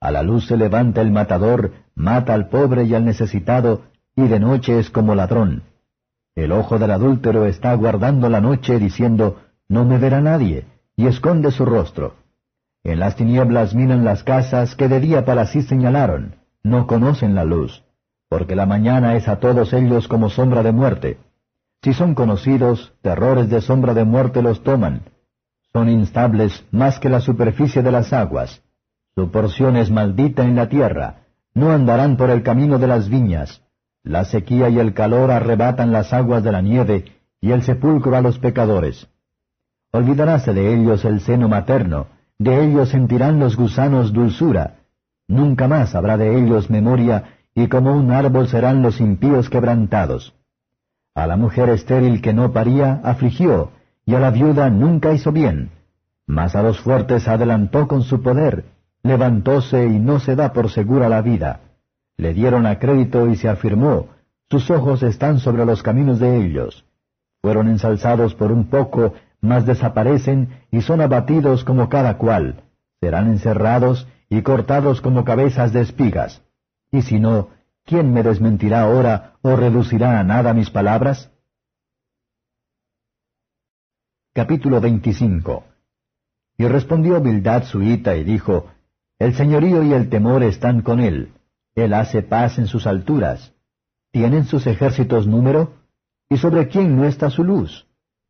[0.00, 3.82] A la luz se levanta el matador, mata al pobre y al necesitado,
[4.16, 5.64] y de noche es como ladrón.
[6.34, 10.64] El ojo del adúltero está guardando la noche, diciendo, No me verá nadie,
[10.96, 12.14] y esconde su rostro.
[12.84, 17.44] En las tinieblas miran las casas que de día para sí señalaron, no conocen la
[17.44, 17.84] luz,
[18.28, 21.18] porque la mañana es a todos ellos como sombra de muerte.
[21.82, 25.02] Si son conocidos, terrores de sombra de muerte los toman.
[25.72, 28.62] Son instables más que la superficie de las aguas.
[29.14, 31.26] Su porción es maldita en la tierra.
[31.54, 33.62] No andarán por el camino de las viñas.
[34.02, 38.20] La sequía y el calor arrebatan las aguas de la nieve, y el sepulcro a
[38.20, 39.08] los pecadores.
[39.92, 42.06] Olvidaráse de ellos el seno materno,
[42.38, 44.76] de ellos sentirán los gusanos dulzura.
[45.26, 50.34] Nunca más habrá de ellos memoria, y como un árbol serán los impíos quebrantados.
[51.14, 53.72] A la mujer estéril que no paría, afligió,
[54.06, 55.70] y a la viuda nunca hizo bien.
[56.26, 58.66] Mas a los fuertes adelantó con su poder,
[59.02, 61.60] levantóse y no se da por segura la vida.
[62.16, 64.06] Le dieron a crédito y se afirmó,
[64.50, 66.84] sus ojos están sobre los caminos de ellos.
[67.42, 72.64] Fueron ensalzados por un poco, mas desaparecen y son abatidos como cada cual.
[73.00, 76.42] Serán encerrados y cortados como cabezas de espigas.
[76.90, 77.50] Y si no,
[77.84, 81.30] ¿quién me desmentirá ahora o reducirá a nada mis palabras?
[84.32, 85.64] Capítulo 25
[86.58, 88.66] Y respondió Bildad suita y dijo,
[89.18, 91.32] el señorío y el temor están con él.
[91.74, 93.52] Él hace paz en sus alturas.
[94.12, 95.74] ¿Tienen sus ejércitos número?
[96.30, 97.87] ¿Y sobre quién no está su luz?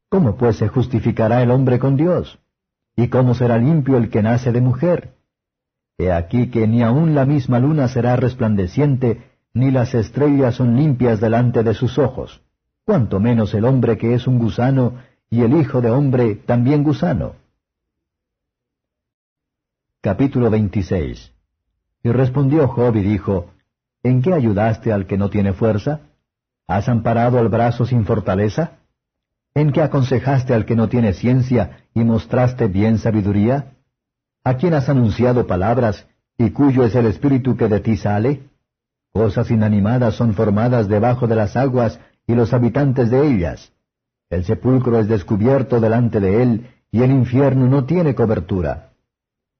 [0.09, 2.39] ¿Cómo pues se justificará el hombre con Dios?
[2.97, 5.15] ¿Y cómo será limpio el que nace de mujer?
[5.99, 11.21] He aquí que ni aun la misma luna será resplandeciente, ni las estrellas son limpias
[11.21, 12.41] delante de sus ojos,
[12.85, 14.95] cuanto menos el hombre que es un gusano,
[15.29, 17.35] y el hijo de hombre también gusano.
[20.01, 21.33] Capítulo 26
[22.03, 23.51] Y respondió Job y dijo,
[24.03, 26.01] ¿En qué ayudaste al que no tiene fuerza?
[26.67, 28.78] ¿Has amparado al brazo sin fortaleza?
[29.55, 33.73] ¿En qué aconsejaste al que no tiene ciencia y mostraste bien sabiduría?
[34.45, 36.07] ¿A quién has anunciado palabras
[36.37, 38.49] y cuyo es el espíritu que de ti sale?
[39.13, 43.73] Cosas inanimadas son formadas debajo de las aguas y los habitantes de ellas.
[44.31, 48.91] El sepulcro es descubierto delante de él y el infierno no tiene cobertura.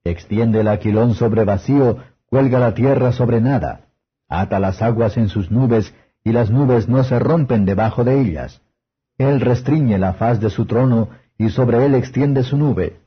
[0.05, 3.89] Extiende el aquilón sobre vacío, cuelga la tierra sobre nada.
[4.29, 8.61] Ata las aguas en sus nubes, y las nubes no se rompen debajo de ellas.
[9.19, 13.01] Él restriñe la faz de su trono, y sobre él extiende su nube.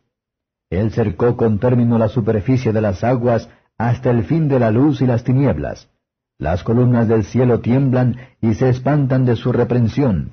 [0.70, 5.02] Él cercó con término la superficie de las aguas hasta el fin de la luz
[5.02, 5.90] y las tinieblas.
[6.38, 10.32] Las columnas del cielo tiemblan y se espantan de su reprensión.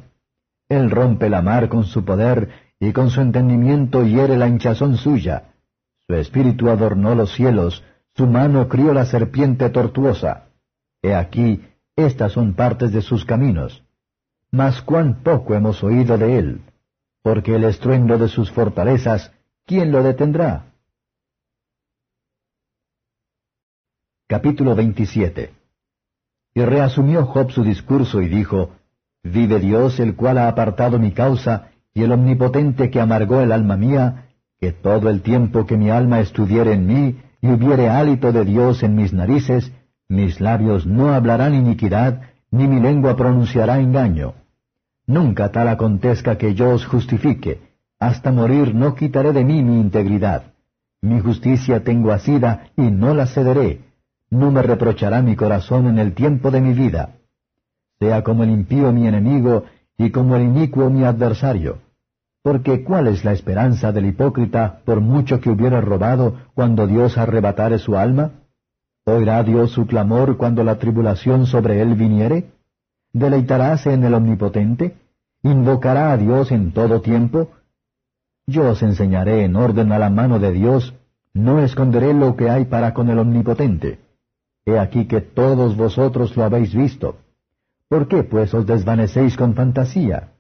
[0.69, 5.55] Él rompe la mar con su poder, y con su entendimiento hiere la hinchazón suya.
[6.07, 10.49] Su espíritu adornó los cielos, su mano crió la serpiente tortuosa.
[11.03, 11.65] He aquí,
[11.97, 13.85] estas son partes de sus caminos.
[14.51, 16.63] Mas cuán poco hemos oído de él,
[17.23, 19.31] porque el estruendo de sus fortalezas,
[19.67, 20.73] ¿quién lo detendrá?
[24.27, 25.53] Capítulo 27
[26.55, 28.73] Y reasumió Job su discurso y dijo,
[29.23, 33.77] Vive Dios el cual ha apartado mi causa, y el omnipotente que amargó el alma
[33.77, 34.29] mía,
[34.61, 38.83] que todo el tiempo que mi alma estuviere en mí y hubiere hálito de Dios
[38.83, 39.73] en mis narices,
[40.09, 44.35] mis labios no hablarán iniquidad, ni mi lengua pronunciará engaño.
[45.09, 47.53] Nunca tal acontezca que yo os justifique,
[47.99, 50.55] hasta morir no quitaré de mí mi integridad.
[51.03, 53.81] Mi justicia tengo asida y no la cederé.
[54.31, 57.17] No me reprochará mi corazón en el tiempo de mi vida.
[57.99, 59.65] Sea como el impío mi enemigo
[59.97, 61.79] y como el inicuo mi adversario
[62.49, 67.79] porque ¿cuál es la esperanza del hipócrita por mucho que hubiera robado cuando Dios arrebatare
[67.79, 68.31] su alma?
[69.05, 72.53] ¿Oirá Dios su clamor cuando la tribulación sobre él viniere?
[73.19, 74.97] ¿Deleitaráse en el Omnipotente?
[75.43, 77.51] ¿Invocará a Dios en todo tiempo?
[78.47, 80.95] Yo os enseñaré en orden a la mano de Dios,
[81.35, 83.99] no esconderé lo que hay para con el Omnipotente.
[84.65, 87.17] He aquí que todos vosotros lo habéis visto.
[87.89, 90.35] ¿Por qué pues os desvanecéis con fantasía?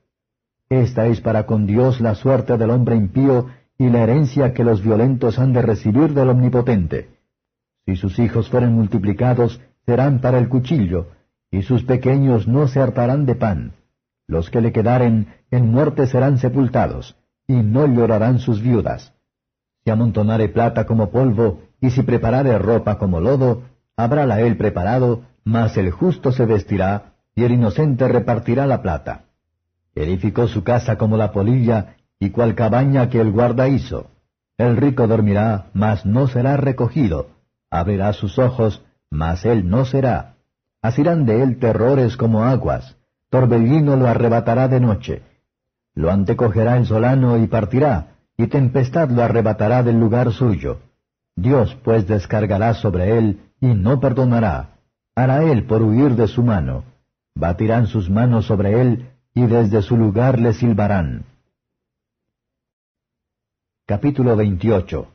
[0.68, 4.82] Esta es para con Dios la suerte del hombre impío y la herencia que los
[4.84, 7.08] violentos han de recibir del Omnipotente.
[7.86, 11.17] Si sus hijos fueren multiplicados, serán para el cuchillo,
[11.50, 13.72] y sus pequeños no se hartarán de pan.
[14.26, 19.14] Los que le quedaren en muerte serán sepultados, y no llorarán sus viudas.
[19.84, 23.62] Si amontonare plata como polvo, y si preparare ropa como lodo,
[23.96, 29.24] habrála él preparado, mas el justo se vestirá, y el inocente repartirá la plata.
[29.94, 34.10] Edificó su casa como la polilla, y cual cabaña que el guarda hizo.
[34.58, 37.30] El rico dormirá, mas no será recogido.
[37.70, 40.34] Abrirá sus ojos, mas él no será.
[40.80, 42.96] Asirán de él terrores como aguas,
[43.30, 45.22] torbellino lo arrebatará de noche.
[45.94, 50.78] Lo antecogerá el solano y partirá, y tempestad lo arrebatará del lugar suyo.
[51.34, 54.78] Dios pues descargará sobre él, y no perdonará.
[55.16, 56.84] Hará él por huir de su mano.
[57.34, 61.24] Batirán sus manos sobre él, y desde su lugar le silbarán.
[63.86, 65.08] Capítulo 28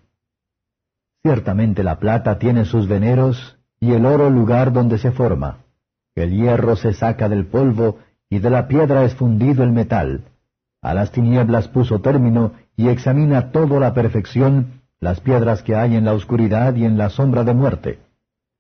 [1.22, 5.58] Ciertamente la plata tiene sus veneros, y el oro lugar donde se forma.
[6.16, 7.98] El hierro se saca del polvo,
[8.30, 10.22] y de la piedra es fundido el metal.
[10.82, 16.06] A las tinieblas puso término, y examina todo la perfección, las piedras que hay en
[16.06, 18.00] la oscuridad y en la sombra de muerte.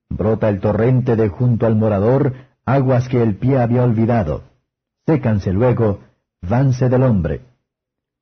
[0.09, 2.33] Brota el torrente de junto al morador,
[2.65, 4.43] aguas que el pie había olvidado.
[5.05, 5.99] Sécanse luego,
[6.41, 7.43] vanse del hombre.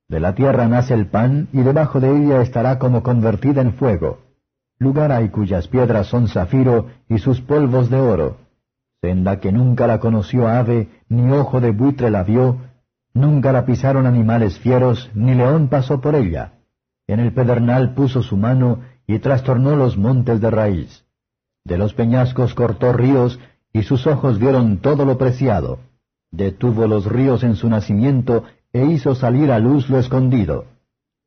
[0.08, 4.20] De la tierra nace el pan, y debajo de ella estará como convertida en fuego
[4.82, 8.38] lugar hay cuyas piedras son zafiro y sus polvos de oro,
[9.00, 12.58] senda que nunca la conoció ave, ni ojo de buitre la vio,
[13.14, 16.54] nunca la pisaron animales fieros, ni león pasó por ella.
[17.06, 21.06] En el pedernal puso su mano y trastornó los montes de raíz.
[21.64, 23.40] De los peñascos cortó ríos,
[23.72, 25.78] y sus ojos vieron todo lo preciado.
[26.32, 30.66] Detuvo los ríos en su nacimiento, e hizo salir a luz lo escondido.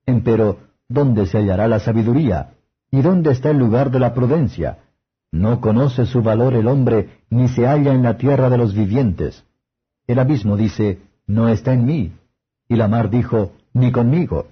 [0.06, 2.54] Empero, ¿dónde se hallará la sabiduría?
[2.94, 4.78] ¿Y dónde está el lugar de la prudencia?
[5.32, 9.44] No conoce su valor el hombre, ni se halla en la tierra de los vivientes.
[10.06, 12.12] El abismo dice, no está en mí.
[12.68, 14.46] Y la mar dijo, ni conmigo.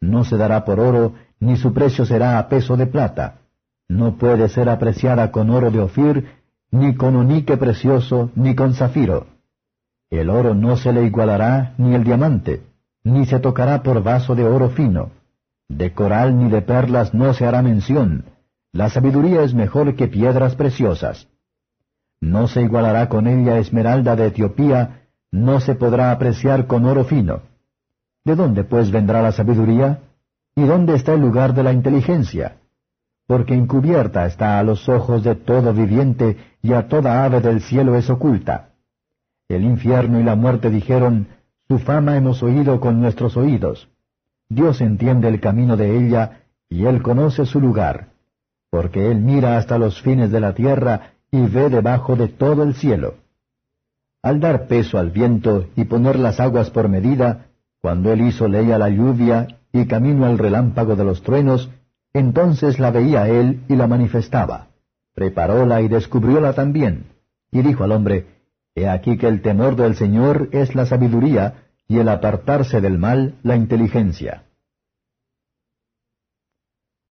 [0.00, 3.38] No se dará por oro, ni su precio será a peso de plata.
[3.86, 6.28] No puede ser apreciada con oro de Ofir,
[6.72, 9.28] ni con onique precioso, ni con zafiro.
[10.10, 12.64] El oro no se le igualará, ni el diamante,
[13.04, 15.10] ni se tocará por vaso de oro fino.
[15.68, 18.24] De coral ni de perlas no se hará mención.
[18.72, 21.28] La sabiduría es mejor que piedras preciosas.
[22.20, 27.42] No se igualará con ella esmeralda de Etiopía, no se podrá apreciar con oro fino.
[28.24, 30.00] ¿De dónde pues vendrá la sabiduría?
[30.54, 32.56] ¿Y dónde está el lugar de la inteligencia?
[33.26, 37.96] Porque encubierta está a los ojos de todo viviente y a toda ave del cielo
[37.96, 38.70] es oculta.
[39.48, 41.28] El infierno y la muerte dijeron,
[41.68, 43.88] Su fama hemos oído con nuestros oídos.
[44.48, 48.08] Dios entiende el camino de ella, y Él conoce su lugar,
[48.70, 52.74] porque Él mira hasta los fines de la tierra y ve debajo de todo el
[52.74, 53.14] cielo.
[54.22, 57.46] Al dar peso al viento y poner las aguas por medida,
[57.80, 61.70] cuando Él hizo ley a la lluvia y camino al relámpago de los truenos,
[62.12, 64.68] entonces la veía Él y la manifestaba.
[65.14, 67.06] Preparóla y descubrióla también.
[67.50, 68.26] Y dijo al hombre,
[68.74, 73.34] He aquí que el temor del Señor es la sabiduría, y el apartarse del mal
[73.42, 74.45] la inteligencia.